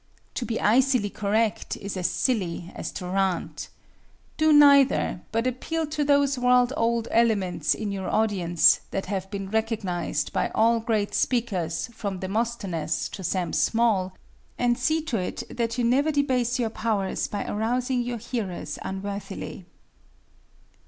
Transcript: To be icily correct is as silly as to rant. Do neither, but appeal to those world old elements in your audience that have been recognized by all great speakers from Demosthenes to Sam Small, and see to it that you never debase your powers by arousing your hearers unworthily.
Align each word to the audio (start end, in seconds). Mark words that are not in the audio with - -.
To 0.33 0.45
be 0.47 0.59
icily 0.59 1.11
correct 1.11 1.77
is 1.77 1.95
as 1.95 2.09
silly 2.09 2.71
as 2.73 2.91
to 2.93 3.05
rant. 3.07 3.69
Do 4.35 4.51
neither, 4.51 5.21
but 5.31 5.45
appeal 5.45 5.85
to 5.85 6.03
those 6.03 6.39
world 6.39 6.73
old 6.75 7.07
elements 7.11 7.75
in 7.75 7.91
your 7.91 8.09
audience 8.09 8.79
that 8.89 9.05
have 9.05 9.29
been 9.29 9.51
recognized 9.51 10.33
by 10.33 10.49
all 10.55 10.79
great 10.79 11.13
speakers 11.13 11.87
from 11.93 12.17
Demosthenes 12.17 13.09
to 13.09 13.23
Sam 13.23 13.53
Small, 13.53 14.13
and 14.57 14.75
see 14.75 15.03
to 15.03 15.19
it 15.19 15.43
that 15.51 15.77
you 15.77 15.83
never 15.83 16.11
debase 16.11 16.57
your 16.57 16.71
powers 16.71 17.27
by 17.27 17.45
arousing 17.47 18.01
your 18.01 18.17
hearers 18.17 18.79
unworthily. 18.81 19.67